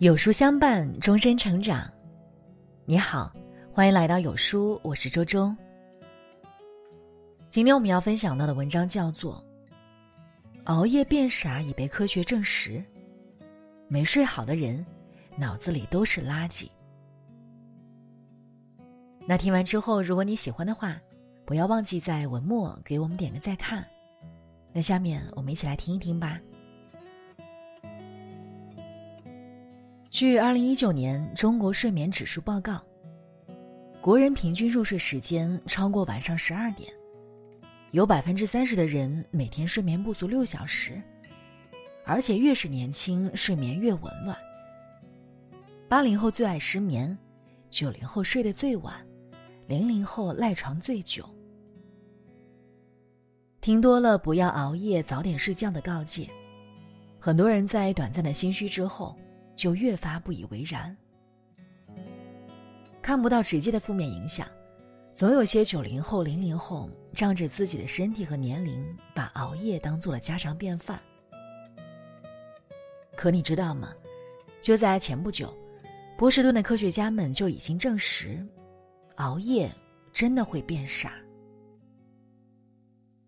[0.00, 1.90] 有书相伴，终身成长。
[2.84, 3.32] 你好，
[3.72, 5.52] 欢迎来到有书，我是周周。
[7.50, 9.44] 今天我们要分享到的文章叫做
[10.66, 12.70] 《熬夜变傻已被科学证实》，
[13.88, 14.86] 没睡好的人
[15.36, 16.68] 脑子里都是垃圾。
[19.26, 20.96] 那听完之后，如果你喜欢的话，
[21.44, 23.84] 不要忘记在文末给我们点个再看。
[24.72, 26.38] 那下面我们一起来听一听吧。
[30.10, 32.80] 据二零一九年中国睡眠指数报告，
[34.00, 36.90] 国人平均入睡时间超过晚上十二点，
[37.90, 41.00] 有百分之三十的人每天睡眠不足六小时，
[42.06, 44.34] 而且越是年轻，睡眠越紊乱。
[45.90, 47.16] 八零后最爱失眠，
[47.68, 48.94] 九零后睡得最晚，
[49.66, 51.28] 零零后赖床最久。
[53.60, 56.30] 听多了不要熬夜、早点睡觉的告诫，
[57.20, 59.14] 很多人在短暂的心虚之后。
[59.58, 60.96] 就越发不以为然，
[63.02, 64.46] 看不到直接的负面影响，
[65.12, 68.86] 总有些九零后、零零后仗着自己的身体和年龄，
[69.16, 70.96] 把熬夜当做了家常便饭。
[73.16, 73.92] 可你知道吗？
[74.60, 75.52] 就在前不久，
[76.16, 78.46] 波士顿的科学家们就已经证实，
[79.16, 79.68] 熬夜
[80.12, 81.14] 真的会变傻。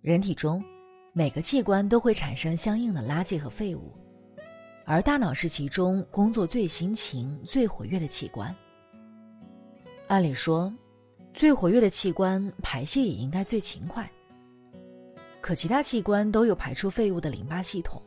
[0.01, 0.65] 人体中
[1.13, 3.93] 每个器官都会产生相应的垃圾和废物。
[4.91, 8.53] 而大脑是其中工作最辛勤、最活跃的器官。
[10.09, 10.75] 按理说，
[11.33, 14.11] 最活跃的器官排泄也应该最勤快。
[15.41, 18.03] 可其他器官都有排出废物的淋巴系统，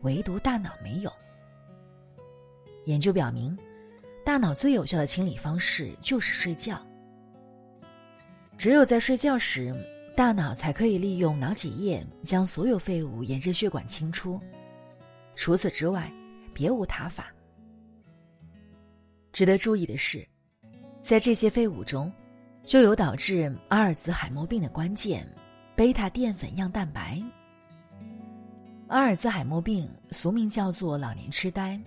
[0.00, 1.12] 唯独大脑没有。
[2.86, 3.56] 研究表明，
[4.24, 6.84] 大脑最有效的清理方式就是睡觉。
[8.58, 9.72] 只有在睡觉时，
[10.16, 14.40] 大脑才可以利用脑脊液将所有废物沿着血管清出。
[15.36, 16.10] 除此之外，
[16.52, 17.26] 别无他法。
[19.32, 20.26] 值得注意的是，
[21.00, 22.10] 在这些废物中，
[22.64, 25.30] 就有导致阿尔兹海默病的关键——
[25.76, 27.22] 贝塔淀粉样蛋白。
[28.88, 31.78] 阿尔兹海默病俗名叫做老年痴呆，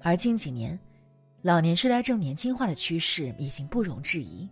[0.00, 0.76] 而近几年，
[1.42, 4.48] 老年痴呆症年轻化的趋势已经不容置疑。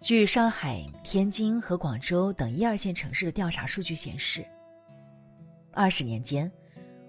[0.00, 4.44] 据上海、天津和广州等一二线城市的调查数据显示。
[5.76, 6.50] 二十年间，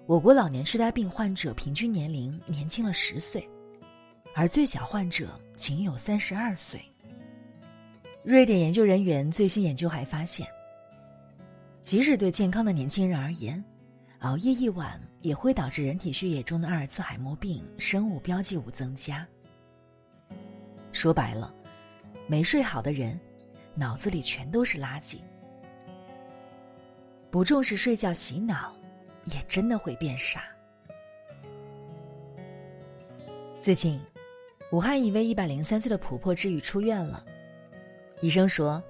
[0.08, 3.48] 我国老年痴呆病患者平均年龄年轻了十岁，
[4.36, 6.82] 而最小患者仅有三十二岁。
[8.26, 10.46] 瑞典研究人员最新研究还发现，
[11.80, 13.64] 即使对健康的年轻人而言，
[14.20, 19.26] 熬夜一晚也会导致人体血液中的阿尔茨海默病生物标记物增加。
[20.92, 21.56] 说白了，
[22.28, 23.18] 没睡好的人，
[23.76, 25.20] 脑子里全都是垃圾。
[27.30, 28.74] 不重视睡觉洗脑，
[29.26, 30.44] 也真的会变傻。
[33.60, 34.00] 最近，
[34.72, 37.26] 武汉一位一百零三岁的婆婆治愈出院了。
[38.22, 38.82] 医生说，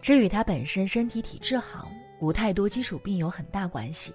[0.00, 1.90] 这与她本身身体体质好，
[2.20, 4.14] 无太多基础病有很大关系。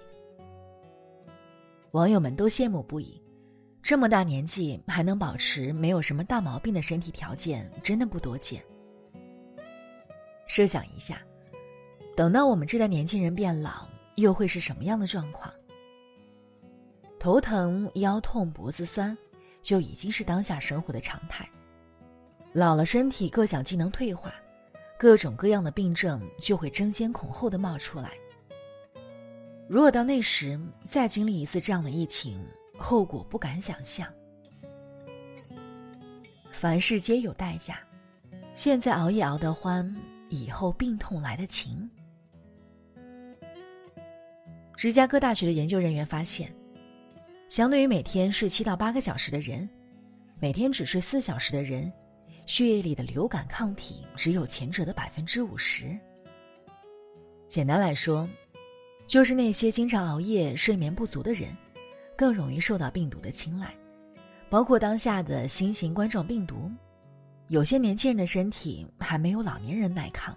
[1.92, 3.22] 网友们都羡慕不已，
[3.82, 8.60] 这么大年纪还能保持没有什么大毛病的身体条件，真的不多见。
[10.48, 11.22] 设想一下。
[12.20, 15.50] 等到我们这代年轻人变老，又会是什么样的状况？
[17.18, 19.16] 头疼、腰痛、脖子酸，
[19.62, 21.48] 就已经是当下生活的常态。
[22.52, 24.34] 老了，身体各项机能退化，
[24.98, 28.10] 各种各样的病症就会争先恐后的冒出来。
[29.66, 32.38] 如果到那时再经历一次这样的疫情，
[32.76, 34.06] 后果不敢想象。
[36.52, 37.78] 凡事皆有代价，
[38.54, 39.96] 现在熬夜熬得欢，
[40.28, 41.90] 以后病痛来得勤。
[44.80, 46.50] 芝加哥大学的研究人员发现，
[47.50, 49.68] 相对于每天睡七到八个小时的人，
[50.38, 51.92] 每天只睡四小时的人，
[52.46, 55.94] 血液里的流感抗体只有前者的百分之五十。
[57.46, 58.26] 简单来说，
[59.04, 61.54] 就是那些经常熬夜、睡眠不足的人，
[62.16, 63.74] 更容易受到病毒的青睐，
[64.48, 66.70] 包括当下的新型冠状病毒。
[67.48, 70.34] 有些年轻人的身体还没有老年人耐抗。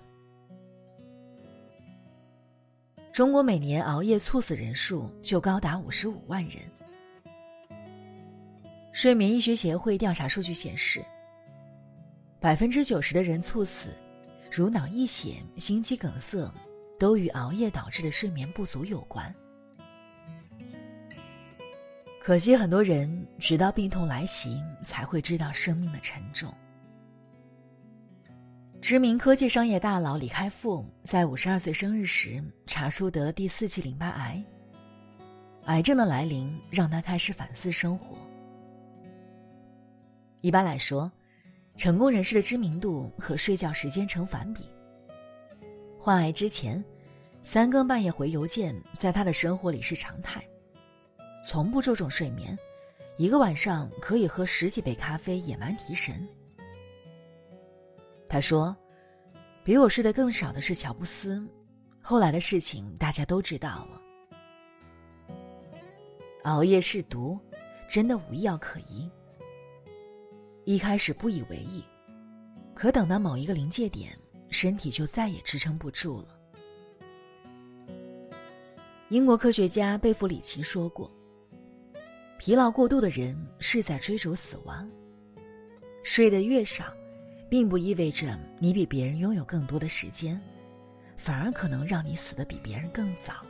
[3.13, 6.63] 中国每年熬夜猝死人数就高达五十五万人。
[8.91, 11.05] 睡眠医学协会调查数据显示，
[12.39, 13.89] 百分之九十的人猝死，
[14.51, 16.51] 如脑溢血、心肌梗塞，
[16.97, 19.31] 都与熬夜导致的睡眠不足有关。
[22.19, 26.51] 可惜很多人直到病痛来袭，才会知道生命的沉重。
[28.83, 34.43] 知名科技商业大佬李开复在五十二岁生日时查出得第四期淋巴癌。
[35.67, 38.17] 癌症的来临让他开始反思生活。
[40.41, 41.09] 一般来说，
[41.77, 44.65] 成功人士的知名度和睡觉时间成反比。
[45.97, 46.83] 患癌之前，
[47.45, 50.43] 三更半夜回邮件在他的生活里是常态，
[51.47, 52.59] 从不注重睡眠，
[53.15, 56.27] 一个晚上可以喝十几杯咖啡野蛮提神。
[58.33, 58.75] 他说
[59.63, 61.47] ：“比我睡得更少的是乔布斯，
[62.01, 64.01] 后来的事情大家都知道了。
[66.45, 67.39] 熬夜是毒，
[67.87, 69.07] 真的无药可医。
[70.63, 71.85] 一开始不以为意，
[72.73, 74.17] 可等到某一个临界点。”
[74.49, 76.39] 身体就再也支撑不住了。
[79.09, 81.11] 英国科学家贝弗里奇说过
[82.39, 84.89] ：“疲劳过度的人是在追逐死亡。
[86.03, 86.85] 睡得越少，
[87.53, 90.41] 并不意味着你比别人拥有更多的时间，
[91.17, 93.45] 反而可能让你死得比别人更早。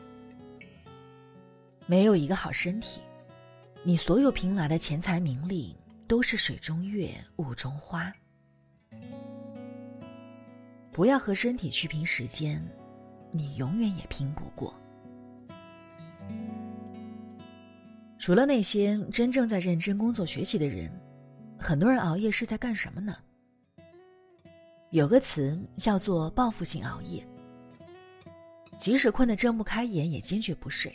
[1.86, 3.00] 没有一个好身体，
[3.82, 5.74] 你所有凭来的钱财名利
[6.06, 8.12] 都是水中月，雾中花。”
[10.92, 12.62] 不要和身体去拼时间，
[13.32, 14.78] 你永远也拼不过。
[18.20, 20.92] 除了那些真正在认真工作学习的人，
[21.58, 23.16] 很多人熬夜是在干什么呢？
[24.94, 27.28] 有个词叫做报复性熬夜。
[28.78, 30.92] 即使困得睁不开眼，也坚决不睡；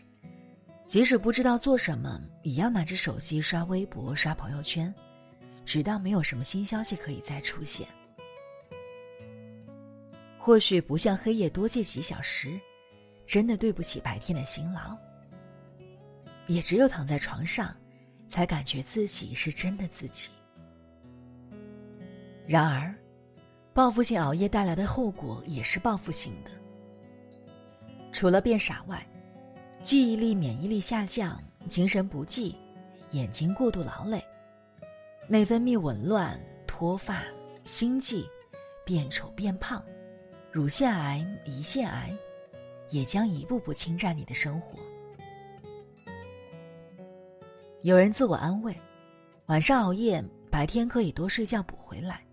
[0.87, 4.95] 即使不知道做什么，也要拿着手机刷微博、刷朋友圈，
[5.65, 7.89] 直到没有什么新消息可以再出现。
[10.39, 12.57] 或许不像黑夜多借几小时，
[13.27, 14.97] 真的对不起白天的辛劳。
[16.47, 17.75] 也只有躺在床上，
[18.29, 20.29] 才感觉自己是真的自己。
[22.47, 22.95] 然而，
[23.79, 26.51] 报复性熬夜带来的后果也是报复性的。
[28.11, 29.07] 除了变傻外，
[29.85, 32.57] 记忆力、免疫力下降，精神不济，
[33.13, 34.21] 眼睛过度劳累，
[35.29, 36.37] 内分泌紊乱，
[36.67, 37.23] 脱发、
[37.65, 38.29] 心悸，
[38.85, 39.81] 变丑变胖。
[40.51, 42.13] 乳腺癌、胰腺癌，
[42.91, 44.77] 也将一步步侵占你的生活。
[47.83, 48.77] 有人自我安慰，
[49.47, 50.21] 晚上熬夜，
[50.51, 52.25] 白天可以多睡觉补回来。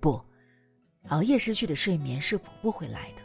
[0.00, 0.20] 不，
[1.08, 3.22] 熬夜失去的睡眠是补不回来的。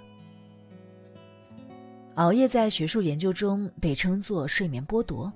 [2.15, 5.31] 熬夜在学术研究中被称作睡眠剥夺，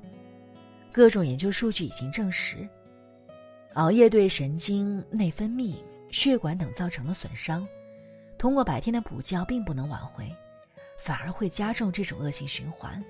[0.92, 2.68] 各种研究数据已经证实，
[3.74, 5.75] 熬夜对神经、内分泌。
[6.10, 7.68] 血管等造成了损伤，
[8.38, 10.33] 通过白天的补觉并不能挽回，
[10.98, 13.04] 反而会加重这种恶性循环。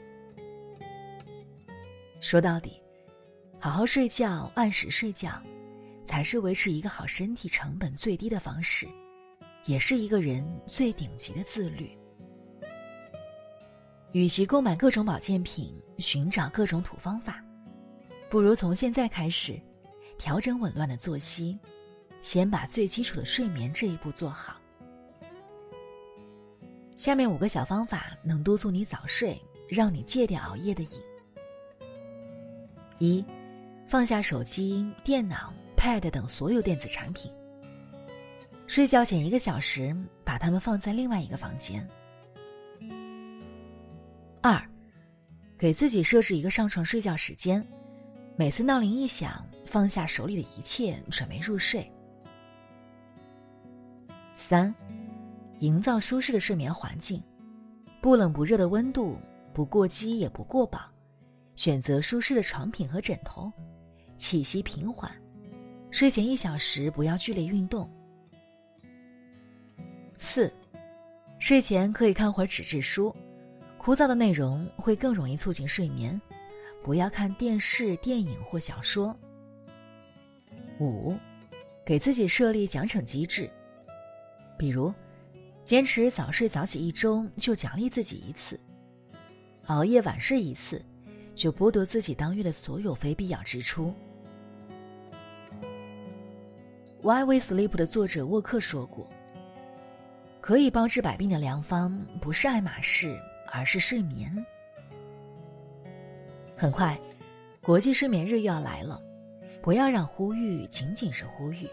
[2.20, 2.82] 说到底，
[3.60, 5.40] 好好睡觉、按时睡觉，
[6.08, 8.88] 才是维持一个好身体成本最低的方式，
[9.66, 11.96] 也是一个人最顶级的自律。
[14.14, 17.44] 与其购买各种保健品、寻找各种土方法，
[18.30, 19.62] 不如从现在开始，
[20.18, 21.60] 调整紊乱的作息。
[22.20, 24.60] 先把最基础的睡眠这一步做好。
[26.96, 29.40] 下面五个小方法能督促你早睡，
[29.70, 30.90] 让你戒掉熬夜的瘾。
[32.98, 33.24] 一，
[33.88, 37.32] 放下手机、电脑、Pad 等所有电子产品。
[38.66, 39.96] 睡觉前一个小时，
[40.26, 41.88] 把它们放在另外一个房间。
[44.42, 44.62] 二，
[45.58, 47.66] 给自己设置一个上床睡觉时间，
[48.36, 51.90] 每次闹铃一响，放下手里的一切，准备入睡。
[54.36, 54.74] 三，
[55.60, 57.24] 营造舒适的睡眠环境，
[58.02, 59.18] 不冷不热的温度，
[59.54, 60.92] 不过饥也不过饱，
[61.56, 63.52] 选择舒适的床品和枕头，
[64.16, 65.12] 气息平缓，
[65.98, 67.90] 睡前一小时不要剧烈运动。
[70.20, 70.54] 四，
[71.40, 73.12] 睡前可以看会儿纸质书，
[73.80, 76.22] 枯燥的内容会更容易促进睡眠，
[76.84, 79.18] 不要看电视、电影或小说。
[80.80, 81.18] 五，
[81.84, 83.50] 给自己设立奖惩机制。
[84.56, 84.94] 比如，
[85.64, 88.56] 坚持早睡早起一周就奖励自己一次；
[89.66, 90.80] 熬夜晚睡一次，
[91.34, 93.88] 就剥夺自己当月的所有非必要支出。
[97.08, 99.10] 《Why We Sleep》的作者沃克说过
[100.42, 103.18] ：“可以包治百病的良方不是爱马仕，
[103.50, 104.46] 而是睡眠。”
[106.58, 107.00] 很快，
[107.62, 109.02] 国际睡眠日又要来了，
[109.62, 111.66] 不要让呼吁仅仅是呼吁。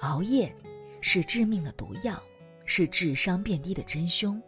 [0.00, 0.54] 熬夜。
[1.00, 2.22] 是致命的毒药，
[2.66, 4.38] 是智商变低的真凶。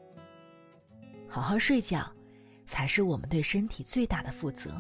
[1.27, 2.13] 好好睡觉，
[2.67, 4.71] 才是我们对身体最大的负责。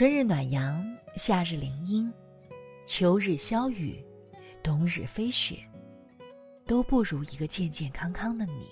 [0.00, 0.82] 春日暖阳，
[1.14, 2.10] 夏日林荫，
[2.86, 4.02] 秋日消雨，
[4.62, 5.58] 冬日飞雪，
[6.66, 8.64] 都不如一个健健康康的你。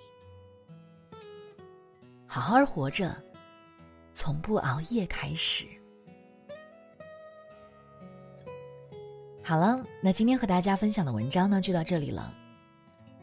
[2.27, 3.15] 好好活着，
[4.15, 5.67] 从不熬夜开始。
[9.43, 12.33] 好了，那今天和大家分享的文章呢，就到这里了。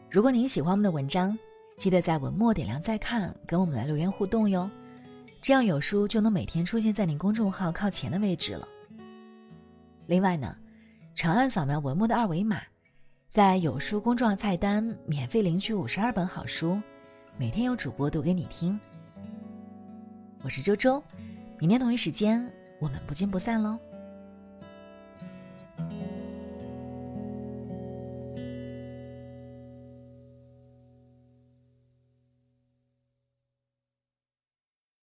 [0.08, 1.36] 如果您喜欢我们的文章，
[1.76, 4.70] 记得在文末点亮再看，跟我们来留言互动哟。
[5.46, 8.66] 这样有书就能每天出现在您公众号靠前的位置了。
[10.08, 10.56] 另外呢，
[11.14, 12.60] 长按扫描文末的二维码，
[13.28, 16.82] 在有书公众号菜单免费领取五十二本好书，
[17.38, 18.76] 每天有主播读给你听。
[20.42, 21.00] 我是周周，
[21.60, 22.44] 明天同一时间
[22.80, 23.78] 我们不见不散喽。